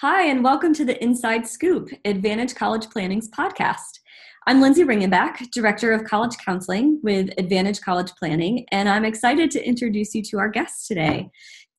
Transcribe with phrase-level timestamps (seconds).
[0.00, 4.00] Hi, and welcome to the Inside Scoop, Advantage College Planning's podcast.
[4.46, 9.66] I'm Lindsay Ringenbach, Director of College Counseling with Advantage College Planning, and I'm excited to
[9.66, 11.30] introduce you to our guests today.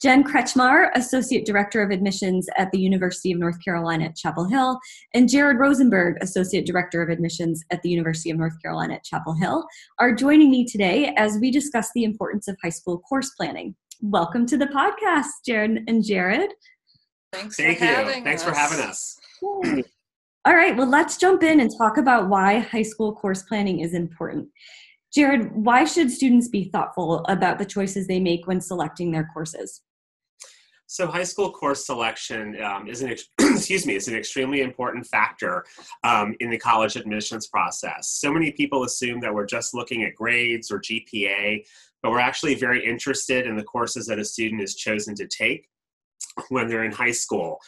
[0.02, 4.80] Jen Kretchmar, Associate Director of Admissions at the University of North Carolina at Chapel Hill,
[5.14, 9.36] and Jared Rosenberg, Associate Director of Admissions at the University of North Carolina at Chapel
[9.36, 9.64] Hill,
[10.00, 13.76] are joining me today as we discuss the importance of high school course planning.
[14.02, 16.50] Welcome to the podcast, Jared and Jared.
[17.38, 17.92] Thanks Thank for you.
[17.92, 18.50] having Thanks us.
[18.50, 19.20] for having us.
[20.46, 23.94] All right, well, let's jump in and talk about why high school course planning is
[23.94, 24.48] important.
[25.14, 29.82] Jared, why should students be thoughtful about the choices they make when selecting their courses?
[30.90, 35.06] So, high school course selection um, is an ex- excuse me is an extremely important
[35.06, 35.66] factor
[36.06, 38.10] um, in the college admissions process.
[38.10, 41.66] So many people assume that we're just looking at grades or GPA,
[42.02, 45.68] but we're actually very interested in the courses that a student is chosen to take
[46.50, 47.60] when they're in high school.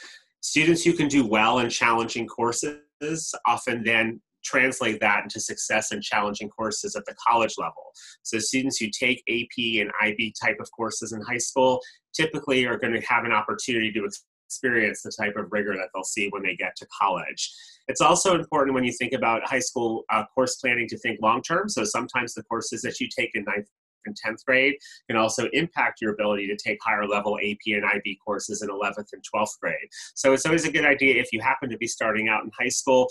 [0.42, 6.02] Students who can do well in challenging courses often then translate that into success in
[6.02, 7.92] challenging courses at the college level.
[8.24, 11.82] So students who take AP and IB type of courses in high school
[12.14, 14.08] typically are going to have an opportunity to
[14.46, 17.52] experience the type of rigor that they'll see when they get to college.
[17.88, 21.42] It's also important when you think about high school uh, course planning to think long
[21.42, 21.70] term.
[21.70, 23.68] So sometimes the courses that you take in ninth
[24.10, 24.76] and 10th grade
[25.08, 29.14] can also impact your ability to take higher level AP and IB courses in 11th
[29.14, 29.88] and 12th grade.
[30.16, 32.70] So it's always a good idea if you happen to be starting out in high
[32.70, 33.08] school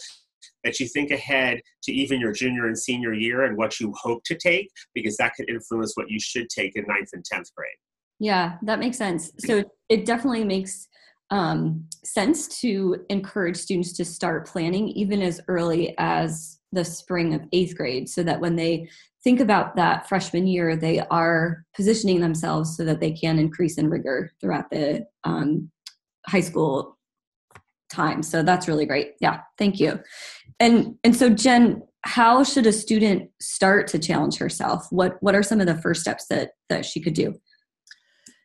[0.64, 4.22] that you think ahead to even your junior and senior year and what you hope
[4.24, 7.70] to take because that could influence what you should take in ninth and 10th grade.
[8.20, 9.30] Yeah, that makes sense.
[9.38, 10.88] So it definitely makes
[11.30, 17.42] um, sense to encourage students to start planning even as early as the spring of
[17.52, 18.88] eighth grade so that when they
[19.24, 23.90] think about that freshman year, they are positioning themselves so that they can increase in
[23.90, 25.70] rigor throughout the um,
[26.26, 26.98] high school
[27.90, 28.22] time.
[28.22, 29.14] So that's really great.
[29.20, 30.00] Yeah, thank you.
[30.60, 34.86] And and so Jen, how should a student start to challenge herself?
[34.90, 37.34] What what are some of the first steps that that she could do?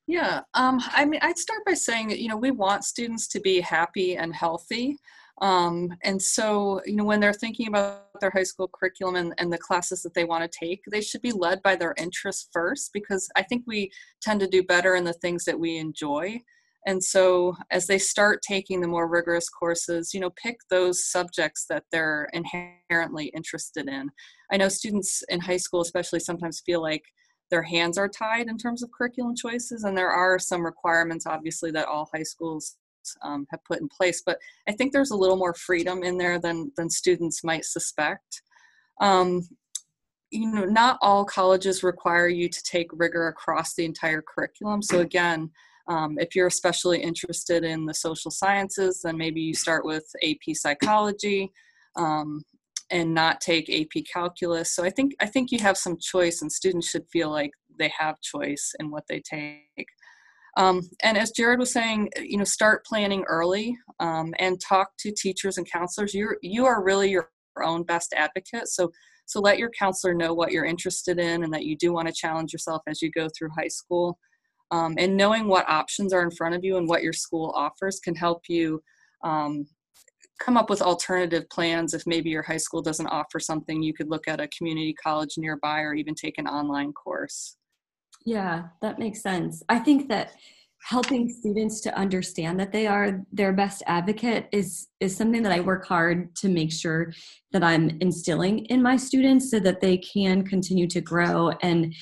[0.05, 3.39] Yeah, um, I mean, I'd start by saying that you know we want students to
[3.39, 4.97] be happy and healthy,
[5.43, 9.51] um, and so you know when they're thinking about their high school curriculum and, and
[9.51, 12.91] the classes that they want to take, they should be led by their interests first
[12.93, 16.39] because I think we tend to do better in the things that we enjoy.
[16.85, 21.65] And so as they start taking the more rigorous courses, you know, pick those subjects
[21.69, 24.09] that they're inherently interested in.
[24.49, 27.03] I know students in high school, especially, sometimes feel like
[27.51, 31.69] their hands are tied in terms of curriculum choices and there are some requirements obviously
[31.69, 32.77] that all high schools
[33.23, 34.37] um, have put in place but
[34.67, 38.41] i think there's a little more freedom in there than than students might suspect
[39.01, 39.47] um,
[40.31, 44.99] you know not all colleges require you to take rigor across the entire curriculum so
[44.99, 45.49] again
[45.89, 50.55] um, if you're especially interested in the social sciences then maybe you start with ap
[50.55, 51.51] psychology
[51.95, 52.41] um,
[52.93, 54.73] and not take AP calculus.
[54.73, 57.91] So I think I think you have some choice, and students should feel like they
[57.97, 59.87] have choice in what they take.
[60.55, 65.11] Um, and as Jared was saying, you know, start planning early um, and talk to
[65.11, 66.13] teachers and counselors.
[66.13, 67.29] You you are really your
[67.63, 68.67] own best advocate.
[68.67, 68.91] So
[69.25, 72.13] so let your counselor know what you're interested in and that you do want to
[72.13, 74.19] challenge yourself as you go through high school.
[74.71, 77.99] Um, and knowing what options are in front of you and what your school offers
[77.99, 78.81] can help you
[79.23, 79.65] um,
[80.39, 84.09] come up with alternative plans if maybe your high school doesn't offer something you could
[84.09, 87.55] look at a community college nearby or even take an online course
[88.25, 89.63] Yeah, that makes sense.
[89.69, 90.33] I think that
[90.83, 95.61] helping students to understand that they are their best advocate is is something that I
[95.61, 97.13] work hard to make sure
[97.53, 101.93] that I'm instilling in my students so that they can continue to grow and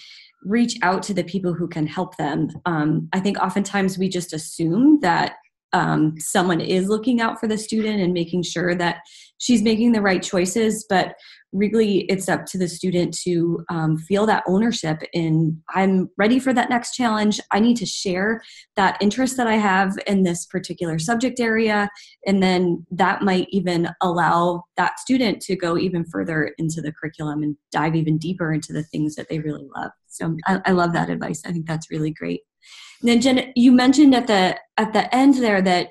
[0.43, 2.49] reach out to the people who can help them.
[2.65, 5.35] Um, I think oftentimes we just assume that
[5.73, 9.01] um, someone is looking out for the student and making sure that
[9.37, 11.15] she's making the right choices, but
[11.53, 16.53] really it's up to the student to um, feel that ownership in i'm ready for
[16.53, 17.39] that next challenge.
[17.51, 18.41] I need to share
[18.75, 21.89] that interest that i have in this particular subject area.
[22.25, 27.43] And then that might even allow that student to go even further into the curriculum
[27.43, 29.91] and dive even deeper into the things that they really love.
[30.07, 31.41] So i, I love that advice.
[31.45, 32.41] I think that's really great
[33.01, 35.89] then jen you mentioned at the at the end there that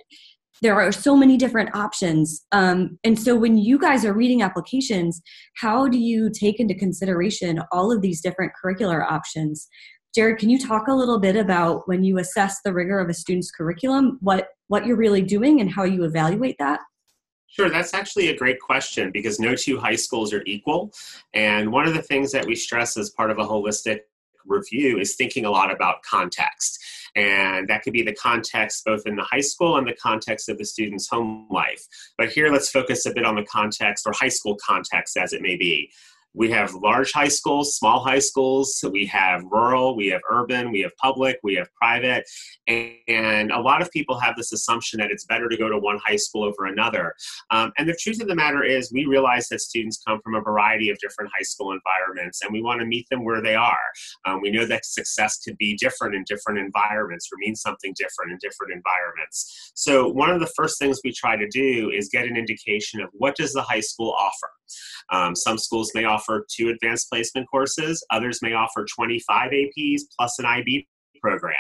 [0.63, 2.45] there are so many different options.
[2.53, 5.23] Um, and so when you guys are reading applications,
[5.57, 9.69] how do you take into consideration all of these different curricular options?
[10.15, 13.15] Jared, can you talk a little bit about when you assess the rigor of a
[13.15, 16.81] student's curriculum, what, what you're really doing and how you evaluate that?
[17.47, 20.93] Sure, that's actually a great question because no two high schools are equal.
[21.33, 24.01] And one of the things that we stress as part of a holistic
[24.47, 26.79] review is thinking a lot about context.
[27.17, 30.59] And that could be the context both in the high school and the context of
[30.59, 31.87] the student's home life.
[32.17, 35.43] But here, let's focus a bit on the context or high school context as it
[35.43, 35.91] may be
[36.35, 40.81] we have large high schools, small high schools, we have rural, we have urban, we
[40.81, 42.25] have public, we have private.
[42.67, 45.99] And, a lot of people have this assumption that it's better to go to one
[46.05, 47.15] high school over another.
[47.51, 50.41] Um, and the truth of the matter is, we realize that students come from a
[50.41, 53.77] variety of different high school environments and we want to meet them where they are.
[54.25, 58.33] Um, we know that success could be different in different environments or mean something different
[58.33, 59.73] in different environments.
[59.75, 63.11] So, one of the first things we try to do is get an indication of
[63.13, 64.51] what does the high school offer.
[65.11, 70.39] Um, some schools may offer two advanced placement courses, others may offer 25 APs plus
[70.39, 70.87] an IB
[71.21, 71.55] program.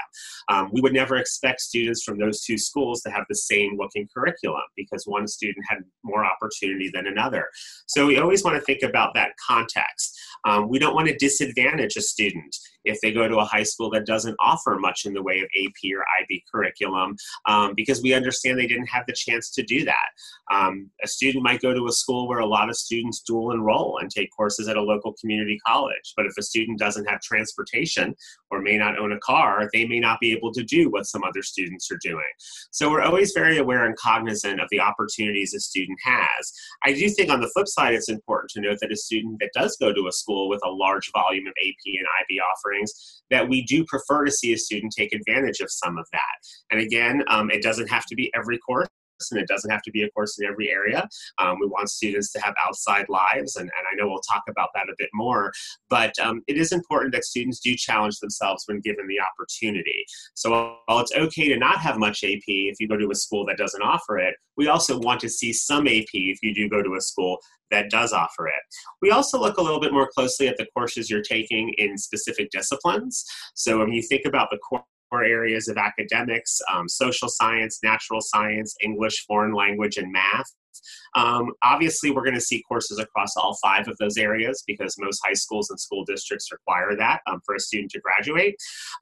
[0.48, 4.08] Um, we would never expect students from those two schools to have the same looking
[4.14, 7.46] curriculum because one student had more opportunity than another.
[7.86, 10.18] So we always want to think about that context.
[10.46, 13.90] Um, we don't want to disadvantage a student if they go to a high school
[13.90, 17.16] that doesn't offer much in the way of AP or IB curriculum
[17.46, 20.08] um, because we understand they didn't have the chance to do that.
[20.50, 23.98] Um, a student might go to a school where a lot of students dual enroll
[24.00, 28.14] and take courses at a local community college, but if a student doesn't have transportation
[28.50, 31.22] or may not own a car, they may not be able to do what some
[31.24, 32.20] other students are doing.
[32.70, 36.52] So we're always very aware and cognizant of the opportunities a student has.
[36.84, 39.50] I do think on the flip side, it's important to note that a student that
[39.54, 42.69] does go to a school with a large volume of AP and IB offerings,
[43.30, 46.20] that we do prefer to see a student take advantage of some of that.
[46.70, 48.88] And again, um, it doesn't have to be every course
[49.32, 51.08] it doesn't have to be a course in every area.
[51.38, 54.70] Um, we want students to have outside lives, and, and I know we'll talk about
[54.74, 55.52] that a bit more,
[55.88, 60.04] but um, it is important that students do challenge themselves when given the opportunity.
[60.34, 63.46] So while it's okay to not have much AP if you go to a school
[63.46, 66.82] that doesn't offer it, we also want to see some AP if you do go
[66.82, 67.38] to a school
[67.70, 68.60] that does offer it.
[69.00, 72.50] We also look a little bit more closely at the courses you're taking in specific
[72.50, 73.24] disciplines.
[73.54, 74.58] So when you think about the
[75.10, 80.46] core areas of academics, um, social science, natural science, English, foreign language, and math.
[81.14, 85.20] Um, obviously, we're going to see courses across all five of those areas because most
[85.24, 88.54] high schools and school districts require that um, for a student to graduate.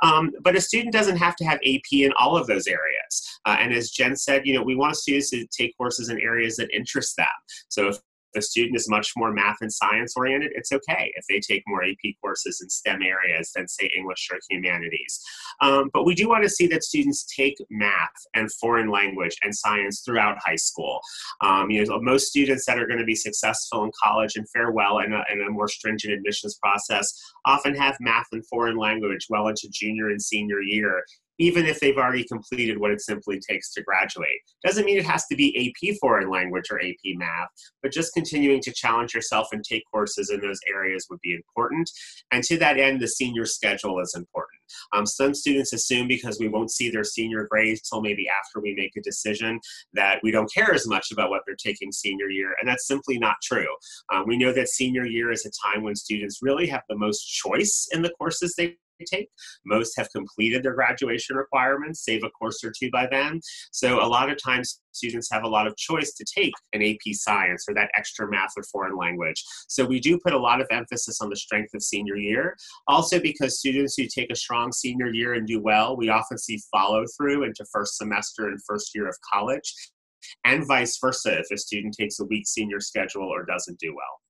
[0.02, 3.40] Um, but a student doesn't have to have AP in all of those areas.
[3.44, 6.56] Uh, and as Jen said, you know, we want students to take courses in areas
[6.56, 7.26] that interest them.
[7.68, 7.98] So if
[8.34, 11.84] the student is much more math and science oriented, it's okay if they take more
[11.84, 15.20] AP courses in STEM areas than, say, English or humanities.
[15.60, 19.54] Um, but we do want to see that students take math and foreign language and
[19.54, 21.00] science throughout high school.
[21.40, 24.70] Um, you know, most students that are going to be successful in college and fare
[24.70, 27.12] well in a, in a more stringent admissions process
[27.44, 31.02] often have math and foreign language well into junior and senior year
[31.38, 34.40] even if they've already completed what it simply takes to graduate.
[34.64, 37.48] Doesn't mean it has to be AP foreign language or AP math,
[37.82, 41.90] but just continuing to challenge yourself and take courses in those areas would be important.
[42.32, 44.60] And to that end, the senior schedule is important.
[44.92, 48.74] Um, some students assume because we won't see their senior grades till maybe after we
[48.74, 49.60] make a decision
[49.94, 53.18] that we don't care as much about what they're taking senior year, and that's simply
[53.18, 53.68] not true.
[54.12, 57.24] Um, we know that senior year is a time when students really have the most
[57.24, 59.28] choice in the courses they take.
[59.64, 63.40] Most have completed their graduation requirements, save a course or two by then.
[63.72, 67.12] So a lot of times students have a lot of choice to take an AP
[67.12, 69.42] science or that extra math or foreign language.
[69.68, 72.56] So we do put a lot of emphasis on the strength of senior year.
[72.86, 76.60] Also because students who take a strong senior year and do well, we often see
[76.72, 79.74] follow through into first semester and first year of college
[80.44, 84.20] and vice versa if a student takes a weak senior schedule or doesn't do well.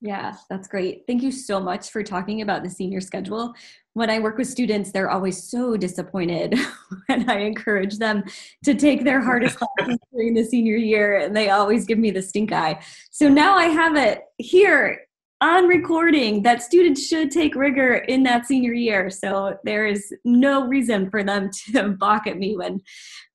[0.00, 1.04] Yeah, that's great.
[1.06, 3.54] Thank you so much for talking about the senior schedule.
[3.94, 6.58] When I work with students, they're always so disappointed
[7.06, 8.24] when I encourage them
[8.64, 12.22] to take their hardest classes during the senior year, and they always give me the
[12.22, 12.80] stink eye.
[13.10, 15.00] So now I have it here
[15.40, 19.10] on recording that students should take rigor in that senior year.
[19.10, 22.80] So there is no reason for them to balk at me when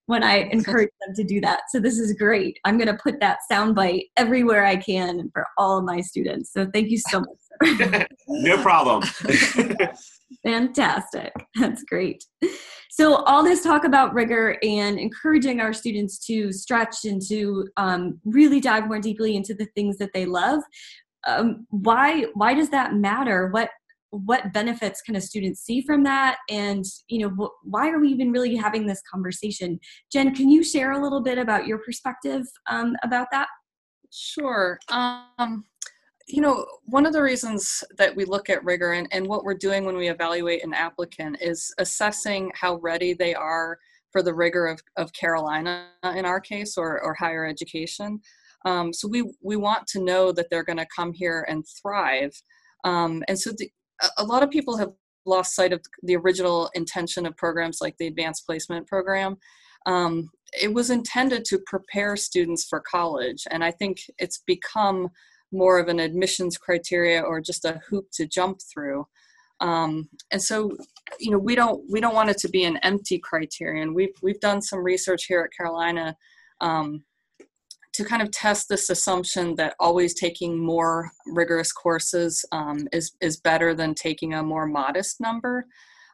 [0.08, 1.62] when I encourage them to do that.
[1.70, 2.58] So this is great.
[2.66, 6.52] I'm going to put that soundbite everywhere I can for all of my students.
[6.52, 7.30] So thank you so much.
[8.28, 9.04] no problem.
[10.44, 11.34] Fantastic.
[11.56, 12.24] That's great.
[12.90, 18.20] So all this talk about rigor and encouraging our students to stretch and to um,
[18.26, 20.62] really dive more deeply into the things that they love.
[21.28, 23.50] Um, why why does that matter?
[23.52, 23.70] What
[24.12, 28.10] what benefits can a student see from that and you know wh- why are we
[28.10, 29.80] even really having this conversation
[30.12, 33.48] jen can you share a little bit about your perspective um, about that
[34.12, 35.64] sure um,
[36.30, 39.56] you know one of the reasons that we look at rigor and, and what we're
[39.56, 43.78] doing when we evaluate an applicant is assessing how ready they are
[44.12, 48.20] for the rigor of, of carolina in our case or, or higher education.
[48.66, 52.34] Um, so we we want to know that they're going to come here and thrive.
[52.84, 53.70] Um, and so the,
[54.18, 54.92] a lot of people have
[55.26, 59.38] lost sight of the original intention of programs like the advanced placement program.
[59.86, 65.10] Um, it was intended to prepare students for college and i think it's become
[65.52, 69.06] more of an admissions criteria or just a hoop to jump through
[69.62, 70.72] um, and so
[71.20, 74.40] you know we don't we don't want it to be an empty criterion we've we've
[74.40, 76.16] done some research here at carolina
[76.62, 77.04] um,
[78.00, 83.42] to kind of test this assumption that always taking more rigorous courses um, is, is
[83.42, 85.66] better than taking a more modest number.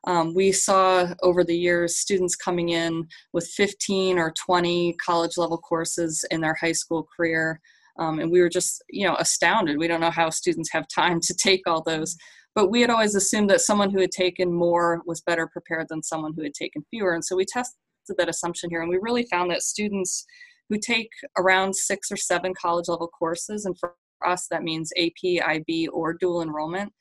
[0.08, 5.60] Um, we saw over the years students coming in with 15 or 20 college level
[5.60, 7.60] courses in their high school career.
[7.98, 9.78] Um, and we were just, you know, astounded.
[9.78, 12.16] We don't know how students have time to take all those.
[12.54, 16.02] But we had always assumed that someone who had taken more was better prepared than
[16.02, 17.14] someone who had taken fewer.
[17.14, 17.76] And so we tested
[18.18, 20.26] that assumption here, and we really found that students
[20.70, 23.66] who take around six or seven college level courses.
[23.66, 26.94] And for us, that means AP, IB, or dual enrollment.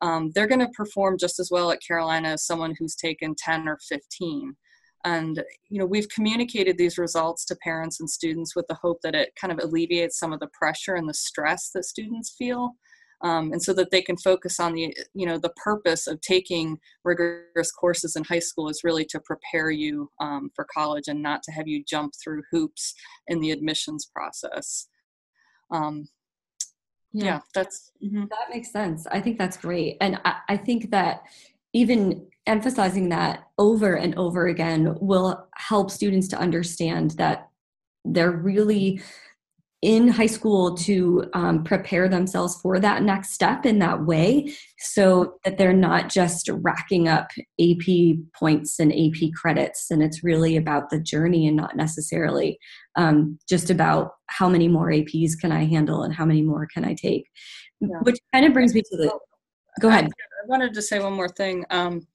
[0.00, 3.68] Um, they're going to perform just as well at Carolina as someone who's taken 10
[3.68, 4.56] or 15.
[5.04, 9.14] And, you know, we've communicated these results to parents and students with the hope that
[9.14, 12.76] it kind of alleviates some of the pressure and the stress that students feel
[13.22, 16.78] um, and so that they can focus on the you know the purpose of taking
[17.04, 21.42] rigorous courses in high school is really to prepare you um, for college and not
[21.44, 22.94] to have you jump through hoops
[23.28, 24.88] in the admissions process
[25.70, 26.06] um,
[27.12, 27.24] yeah.
[27.24, 27.40] yeah.
[27.54, 28.24] that's mm-hmm.
[28.30, 31.22] that makes sense i think that's great and I, I think that
[31.72, 37.48] even emphasizing that over and over again will help students to understand that
[38.04, 39.00] they're really
[39.82, 45.34] in high school to um, prepare themselves for that next step in that way so
[45.44, 49.90] that they're not just racking up AP points and AP credits.
[49.90, 52.60] And it's really about the journey and not necessarily
[52.94, 56.84] um, just about how many more APs can I handle and how many more can
[56.84, 57.28] I take.
[57.80, 57.88] Yeah.
[58.02, 59.18] Which kind of brings me to the.
[59.80, 60.06] Go ahead.
[60.06, 61.64] I wanted to say one more thing.
[61.70, 62.06] Um,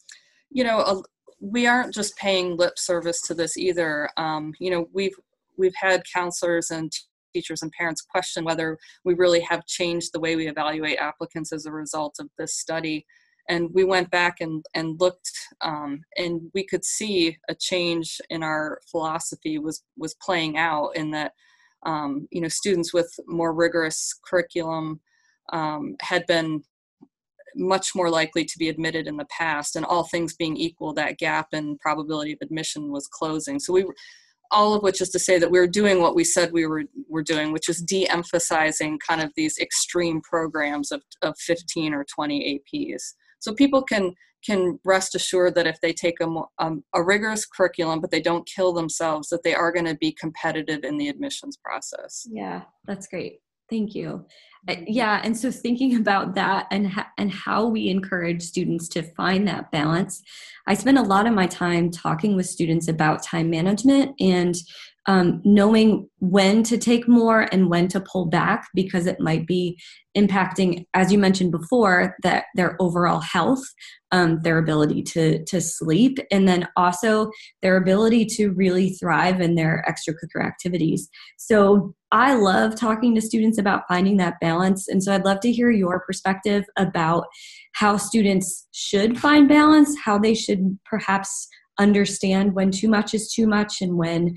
[0.51, 1.03] you know,
[1.39, 4.09] we aren't just paying lip service to this either.
[4.17, 5.15] Um, you know, we've
[5.57, 6.91] we've had counselors and
[7.33, 11.65] teachers and parents question whether we really have changed the way we evaluate applicants as
[11.65, 13.05] a result of this study.
[13.49, 18.43] And we went back and, and looked, um, and we could see a change in
[18.43, 21.31] our philosophy was was playing out in that,
[21.85, 24.99] um, you know, students with more rigorous curriculum
[25.53, 26.61] um, had been
[27.57, 31.17] much more likely to be admitted in the past and all things being equal that
[31.17, 33.85] gap in probability of admission was closing so we
[34.51, 36.83] all of which is to say that we are doing what we said we were,
[37.09, 42.61] were doing, which is de-emphasizing kind of these extreme programs of, of 15 or 20
[42.73, 43.13] APs.
[43.39, 44.13] So people can
[44.45, 48.47] can rest assured that if they take a, um, a rigorous curriculum, but they don't
[48.47, 52.25] kill themselves, that they are going to be competitive in the admissions process.
[52.31, 53.39] Yeah, that's great.
[53.69, 54.25] Thank you.
[54.67, 59.03] Uh, yeah, and so thinking about that and ha- and how we encourage students to
[59.03, 60.21] find that balance,
[60.67, 64.55] I spend a lot of my time talking with students about time management and
[65.07, 69.79] um, knowing when to take more and when to pull back because it might be
[70.17, 73.63] impacting, as you mentioned before, that their overall health,
[74.11, 79.55] um, their ability to to sleep, and then also their ability to really thrive in
[79.55, 81.07] their extracurricular activities.
[81.37, 85.51] So I love talking to students about finding that balance, and so I'd love to
[85.51, 87.25] hear your perspective about
[87.75, 91.47] how students should find balance, how they should perhaps
[91.79, 94.35] understand when too much is too much and when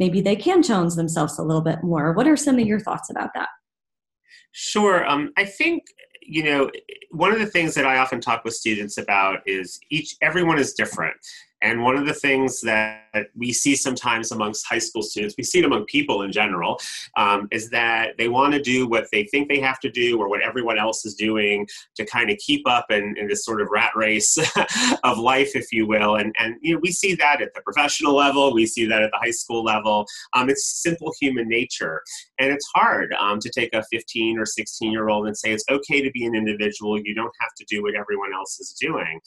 [0.00, 2.12] maybe they can challenge themselves a little bit more.
[2.14, 3.50] What are some of your thoughts about that?
[4.50, 5.06] Sure.
[5.06, 5.84] Um, I think
[6.22, 6.70] you know
[7.12, 10.72] one of the things that I often talk with students about is each everyone is
[10.72, 11.16] different,
[11.62, 13.00] and one of the things that
[13.36, 16.80] we see sometimes amongst high school students, we see it among people in general,
[17.16, 20.28] um, is that they want to do what they think they have to do or
[20.28, 23.68] what everyone else is doing to kind of keep up in, in this sort of
[23.70, 24.38] rat race
[25.04, 26.16] of life, if you will.
[26.16, 29.10] And, and you know, we see that at the professional level, we see that at
[29.10, 30.06] the high school level.
[30.34, 32.02] Um, it's simple human nature.
[32.38, 35.64] And it's hard um, to take a 15 or 16 year old and say it's
[35.70, 39.20] okay to be an individual, you don't have to do what everyone else is doing.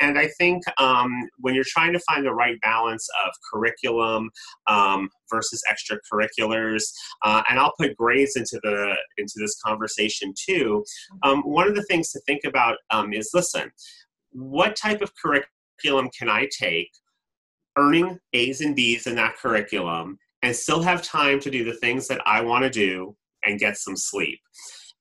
[0.00, 4.30] And I think um, when you're trying to find the right balance of curriculum
[4.66, 6.84] um, versus extracurriculars,
[7.24, 10.84] uh, and I'll put grades into the into this conversation too.
[11.22, 13.70] Um, one of the things to think about um, is listen,
[14.32, 16.90] what type of curriculum can I take,
[17.76, 22.08] earning A's and B's in that curriculum, and still have time to do the things
[22.08, 24.40] that I want to do and get some sleep.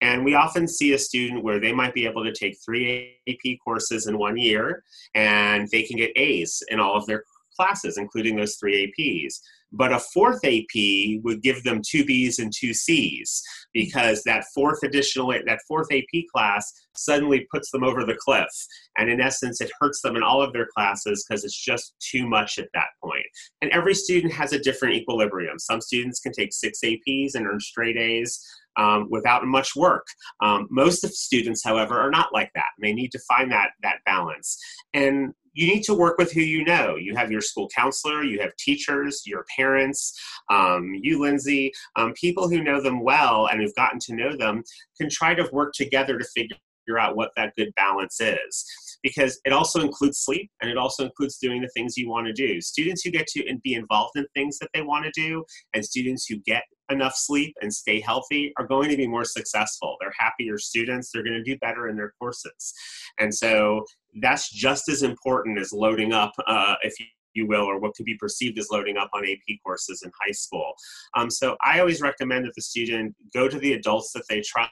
[0.06, 3.58] And we often see a student where they might be able to take three AP
[3.64, 4.84] courses in one year
[5.16, 7.24] and they can get A's in all of their
[7.56, 9.34] classes, including those three APs.
[9.72, 13.42] but a fourth AP would give them two B's and two C's
[13.74, 18.54] because that fourth additional that fourth AP class suddenly puts them over the cliff,
[18.98, 22.26] and in essence, it hurts them in all of their classes because it's just too
[22.28, 23.26] much at that point.
[23.62, 25.60] And every student has a different equilibrium.
[25.60, 28.40] Some students can take six APs and earn straight A's.
[28.78, 30.06] Um, without much work.
[30.42, 32.66] Um, most of students, however, are not like that.
[32.82, 34.58] They need to find that that balance.
[34.94, 36.98] And you need to work with who you know.
[36.98, 40.20] You have your school counselor, you have teachers, your parents,
[40.52, 44.64] um, you, Lindsay, um, people who know them well and who've gotten to know them
[45.00, 46.58] can try to work together to figure
[47.00, 48.66] out what that good balance is
[49.06, 52.34] because it also includes sleep and it also includes doing the things you want to
[52.34, 52.60] do.
[52.60, 55.46] Students who get to and be involved in things that they want to do
[55.76, 59.96] and students who get enough sleep and stay healthy are going to be more successful.
[60.02, 62.74] They're happier students, they're going to do better in their courses.
[63.20, 63.86] And so
[64.22, 68.06] that's just as important as loading up, uh, if you you will, or what could
[68.06, 70.74] be perceived as loading up on AP courses in high school.
[71.18, 74.72] Um, so I always recommend that the student go to the adults that they trust,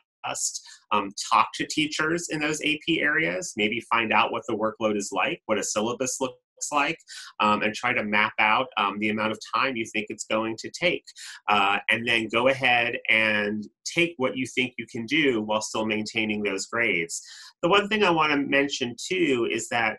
[0.91, 5.09] um, talk to teachers in those AP areas, maybe find out what the workload is
[5.11, 6.37] like, what a syllabus looks
[6.71, 6.97] like,
[7.39, 10.55] um, and try to map out um, the amount of time you think it's going
[10.59, 11.03] to take.
[11.49, 15.85] Uh, and then go ahead and take what you think you can do while still
[15.85, 17.21] maintaining those grades.
[17.61, 19.97] The one thing I want to mention too is that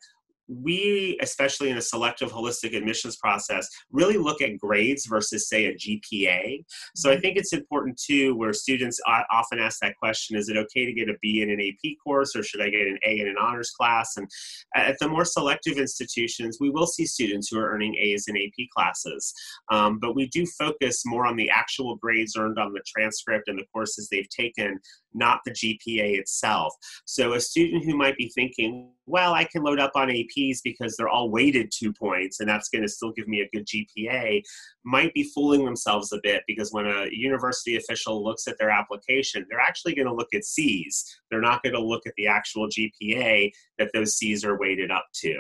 [0.48, 5.74] we, especially in a selective holistic admissions process, really look at grades versus, say, a
[5.74, 6.64] GPA.
[6.94, 7.22] So I mm-hmm.
[7.22, 11.08] think it's important too, where students often ask that question is it okay to get
[11.08, 13.70] a B in an AP course or should I get an A in an honors
[13.70, 14.16] class?
[14.16, 14.28] And
[14.74, 18.68] at the more selective institutions, we will see students who are earning A's in AP
[18.76, 19.32] classes.
[19.70, 23.58] Um, but we do focus more on the actual grades earned on the transcript and
[23.58, 24.78] the courses they've taken,
[25.14, 26.75] not the GPA itself.
[27.04, 30.97] So a student who might be thinking, well, I can load up on APs because
[30.97, 34.42] they're all weighted two points and that's going to still give me a good GPA,
[34.85, 39.47] might be fooling themselves a bit because when a university official looks at their application,
[39.49, 41.04] they're actually going to look at C's.
[41.30, 45.06] They're not going to look at the actual GPA that those C's are weighted up
[45.16, 45.35] to.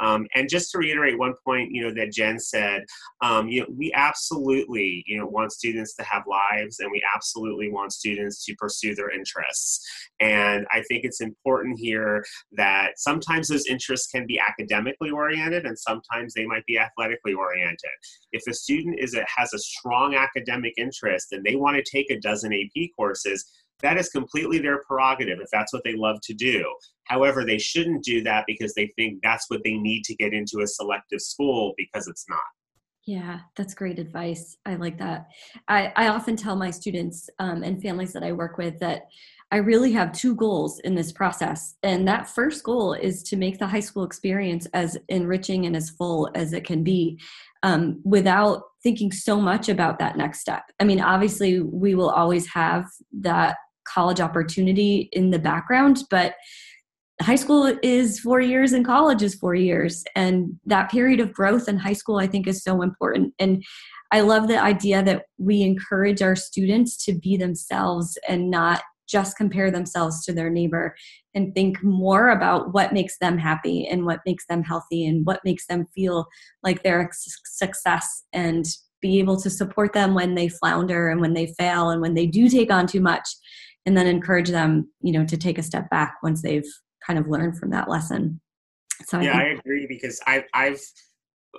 [0.00, 2.84] Um, and just to reiterate one point, you know, that Jen said,
[3.22, 7.70] um, you know, we absolutely, you know, want students to have lives, and we absolutely
[7.70, 9.84] want students to pursue their interests.
[10.20, 15.78] And I think it's important here that sometimes those interests can be academically oriented, and
[15.78, 17.90] sometimes they might be athletically oriented.
[18.32, 22.10] If a student is a, has a strong academic interest and they want to take
[22.10, 23.44] a dozen AP courses,
[23.80, 26.64] that is completely their prerogative if that's what they love to do.
[27.08, 30.60] However, they shouldn't do that because they think that's what they need to get into
[30.60, 32.40] a selective school because it's not.
[33.06, 34.56] Yeah, that's great advice.
[34.66, 35.28] I like that.
[35.66, 39.04] I, I often tell my students um, and families that I work with that
[39.50, 41.76] I really have two goals in this process.
[41.82, 45.88] And that first goal is to make the high school experience as enriching and as
[45.88, 47.18] full as it can be
[47.62, 50.64] um, without thinking so much about that next step.
[50.78, 52.84] I mean, obviously, we will always have
[53.20, 56.34] that college opportunity in the background, but
[57.20, 60.04] high school is four years and college is four years.
[60.14, 63.34] And that period of growth in high school, I think, is so important.
[63.38, 63.64] And
[64.12, 69.36] I love the idea that we encourage our students to be themselves and not just
[69.36, 70.94] compare themselves to their neighbor
[71.34, 75.40] and think more about what makes them happy and what makes them healthy and what
[75.44, 76.26] makes them feel
[76.62, 78.66] like they're a success and
[79.00, 82.26] be able to support them when they flounder and when they fail and when they
[82.26, 83.26] do take on too much
[83.86, 86.66] and then encourage them you know to take a step back once they've
[87.08, 88.40] kind of learned from that lesson
[89.04, 90.80] so yeah i, think- I agree because I, i've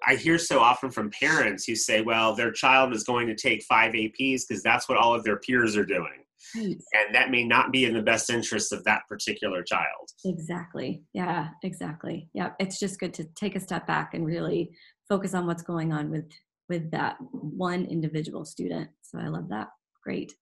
[0.07, 3.63] I hear so often from parents who say, well, their child is going to take
[3.63, 6.23] five APs because that's what all of their peers are doing.
[6.55, 6.77] Right.
[6.93, 10.09] And that may not be in the best interest of that particular child.
[10.25, 11.03] Exactly.
[11.13, 12.29] Yeah, exactly.
[12.33, 12.51] Yeah.
[12.59, 14.71] It's just good to take a step back and really
[15.07, 16.29] focus on what's going on with
[16.69, 18.89] with that one individual student.
[19.01, 19.69] So I love that.
[20.03, 20.33] Great.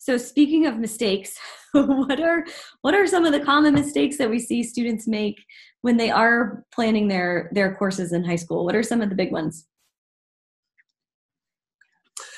[0.00, 1.38] So speaking of mistakes,
[1.72, 2.46] what are
[2.80, 5.38] what are some of the common mistakes that we see students make
[5.82, 8.64] when they are planning their their courses in high school?
[8.64, 9.66] What are some of the big ones?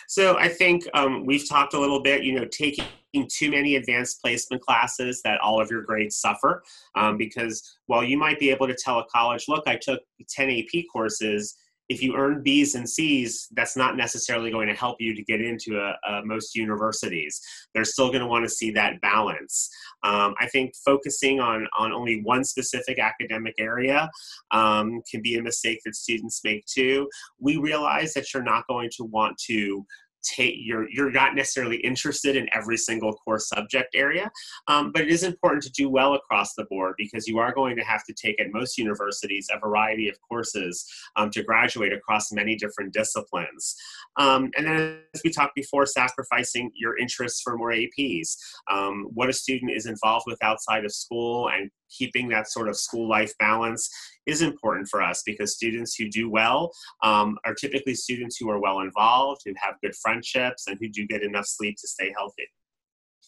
[0.08, 2.84] So I think um, we've talked a little bit, you know, taking
[3.30, 6.64] too many advanced placement classes that all of your grades suffer
[6.96, 10.50] um, because while you might be able to tell a college, look, I took 10
[10.50, 11.56] AP courses,
[11.92, 15.40] if you earn B's and C's, that's not necessarily going to help you to get
[15.40, 17.40] into a, a most universities.
[17.72, 19.68] They're still going to want to see that balance.
[20.02, 24.10] Um, I think focusing on, on only one specific academic area
[24.50, 27.08] um, can be a mistake that students make too.
[27.38, 29.84] We realize that you're not going to want to
[30.22, 34.30] take you're you're not necessarily interested in every single core subject area
[34.68, 37.76] um, but it is important to do well across the board because you are going
[37.76, 42.32] to have to take at most universities a variety of courses um, to graduate across
[42.32, 43.76] many different disciplines.
[44.16, 48.36] Um, and then as we talked before sacrificing your interests for more aps
[48.70, 52.76] um, what a student is involved with outside of school and keeping that sort of
[52.76, 53.88] school life balance
[54.26, 58.60] is important for us because students who do well um, are typically students who are
[58.60, 62.48] well involved, who have good friendships, and who do get enough sleep to stay healthy.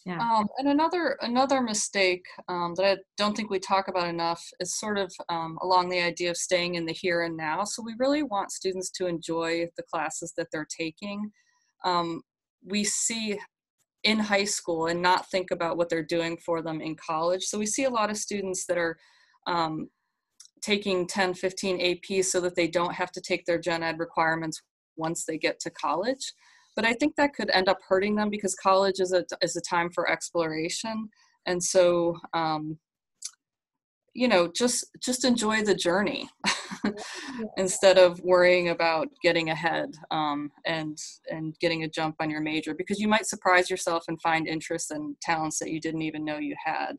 [0.05, 0.19] Yeah.
[0.19, 4.77] Um, and another another mistake um, that I don't think we talk about enough is
[4.77, 7.63] sort of um, along the idea of staying in the here and now.
[7.63, 11.31] So we really want students to enjoy the classes that they're taking.
[11.83, 12.21] Um,
[12.63, 13.39] we see
[14.05, 17.43] in high school and not think about what they're doing for them in college.
[17.43, 18.97] So we see a lot of students that are
[19.47, 19.89] um,
[20.61, 24.61] taking 10, 15 APs so that they don't have to take their gen ed requirements
[24.95, 26.33] once they get to college.
[26.75, 29.61] But I think that could end up hurting them because college is a, is a
[29.61, 31.09] time for exploration.
[31.47, 32.77] And so, um,
[34.15, 36.29] you know, just just enjoy the journey
[37.57, 40.97] instead of worrying about getting ahead um, and
[41.29, 44.91] and getting a jump on your major because you might surprise yourself and find interests
[44.91, 46.93] and talents that you didn't even know you had.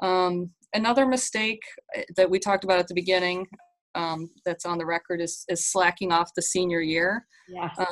[0.00, 1.60] Um, another mistake
[1.94, 3.46] eh, that we talked about at the beginning
[3.94, 7.26] um, that's on the record is, is slacking off the senior year.
[7.48, 7.68] Yeah.
[7.76, 7.86] Um,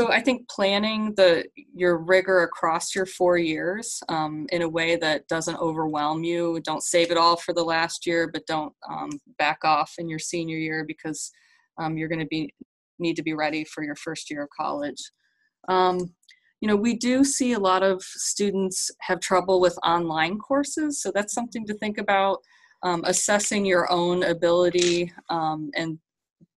[0.00, 4.96] so I think planning the your rigor across your four years um, in a way
[4.96, 6.58] that doesn't overwhelm you.
[6.64, 10.18] Don't save it all for the last year, but don't um, back off in your
[10.18, 11.30] senior year because
[11.76, 12.50] um, you're going to be
[12.98, 15.02] need to be ready for your first year of college.
[15.68, 16.14] Um,
[16.62, 21.12] you know, we do see a lot of students have trouble with online courses, so
[21.14, 22.38] that's something to think about.
[22.82, 25.98] Um, assessing your own ability um, and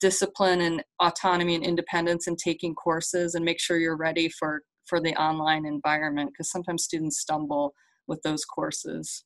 [0.03, 4.99] discipline and autonomy and independence in taking courses and make sure you're ready for for
[4.99, 7.73] the online environment because sometimes students stumble
[8.05, 9.23] with those courses.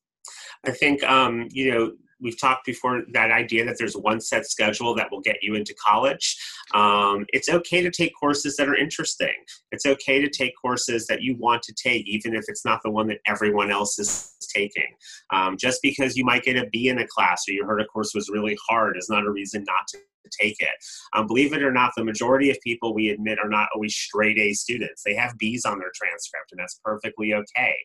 [0.67, 4.95] I think um, you know we've talked before that idea that there's one set schedule
[4.95, 6.37] that will get you into college.
[6.73, 9.33] Um, it's okay to take courses that are interesting.
[9.71, 12.91] It's okay to take courses that you want to take, even if it's not the
[12.91, 14.95] one that everyone else is taking.
[15.31, 17.85] Um, just because you might get a B in a class or you heard a
[17.85, 19.99] course was really hard is not a reason not to
[20.39, 20.73] take it.
[21.13, 24.37] Um, believe it or not, the majority of people we admit are not always straight
[24.37, 25.03] A students.
[25.03, 27.75] They have B's on their transcript, and that's perfectly okay.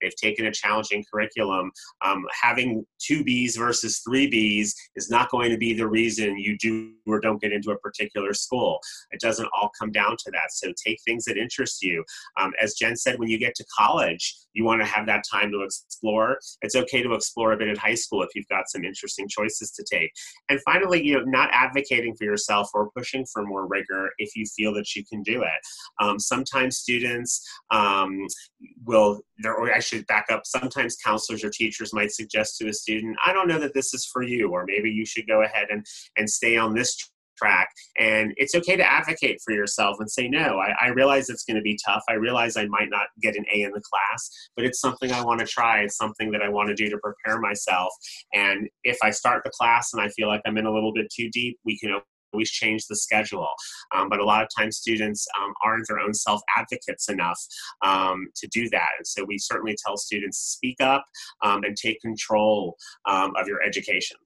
[0.00, 1.70] They've taken a challenging curriculum.
[2.04, 6.56] Um, having two B's versus three B's is not going to be the reason you
[6.58, 8.80] do or don't get into a particular school.
[9.10, 10.52] It doesn't all come down to that.
[10.52, 12.04] So take things that interest you.
[12.38, 15.50] Um, as Jen said, when you get to college, you want to have that time
[15.52, 16.38] to explore.
[16.62, 19.70] It's okay to explore a bit in high school if you've got some interesting choices
[19.72, 20.12] to take.
[20.48, 24.44] And finally, you know, not advocating for yourself or pushing for more rigor if you
[24.46, 25.48] feel that you can do it.
[26.00, 28.26] Um, sometimes students um,
[28.84, 33.16] will, or I should back up, sometimes counselors or teachers might suggest to a student,
[33.24, 35.84] I don't know that this is for you, or maybe you should go ahead and,
[36.16, 37.11] and stay on this
[37.42, 37.68] track.
[37.98, 41.56] And it's okay to advocate for yourself and say, no, I, I realize it's going
[41.56, 42.02] to be tough.
[42.08, 45.24] I realize I might not get an A in the class, but it's something I
[45.24, 45.80] want to try.
[45.80, 47.92] It's something that I want to do to prepare myself.
[48.34, 51.06] And if I start the class and I feel like I'm in a little bit
[51.14, 52.00] too deep, we can
[52.32, 53.48] always change the schedule.
[53.94, 57.38] Um, but a lot of times students um, aren't their own self advocates enough
[57.84, 58.88] um, to do that.
[58.98, 61.04] And so we certainly tell students speak up
[61.42, 62.76] um, and take control
[63.06, 64.16] um, of your education.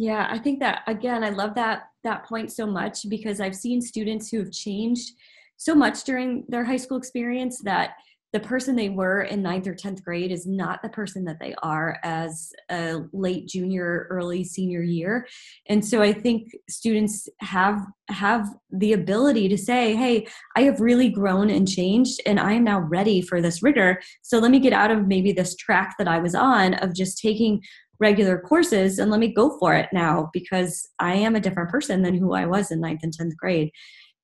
[0.00, 3.82] Yeah, I think that again, I love that that point so much because I've seen
[3.82, 5.10] students who have changed
[5.58, 7.90] so much during their high school experience that
[8.32, 11.54] the person they were in ninth or 10th grade is not the person that they
[11.62, 15.26] are as a late junior early senior year.
[15.68, 21.10] And so i think students have have the ability to say hey i have really
[21.10, 24.00] grown and changed and i am now ready for this rigor.
[24.22, 27.18] So let me get out of maybe this track that i was on of just
[27.18, 27.60] taking
[28.00, 32.02] regular courses and let me go for it now because I am a different person
[32.02, 33.70] than who I was in ninth and 10th grade.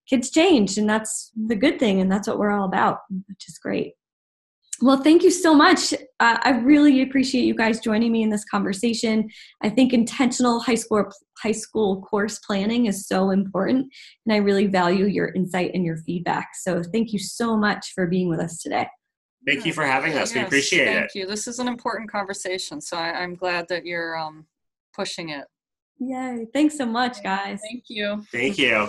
[0.09, 3.59] Kids change, and that's the good thing, and that's what we're all about, which is
[3.59, 3.95] great.
[4.83, 5.95] Well, thank you so much.
[5.95, 9.29] Uh, I really appreciate you guys joining me in this conversation.
[9.63, 11.11] I think intentional high school
[11.43, 13.93] high school course planning is so important,
[14.27, 16.51] and I really value your insight and your feedback.
[16.61, 18.87] So, thank you so much for being with us today.
[19.47, 20.31] Thank you for having us.
[20.31, 21.01] Yes, we appreciate thank it.
[21.01, 21.27] Thank you.
[21.27, 24.47] This is an important conversation, so I, am glad that you're um,
[24.93, 25.45] pushing it.
[26.01, 26.47] Yay.
[26.53, 27.61] Thanks so much, guys.
[27.63, 28.25] Thank you.
[28.33, 28.89] Thank you.